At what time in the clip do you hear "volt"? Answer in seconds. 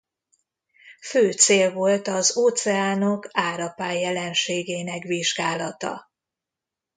1.73-2.07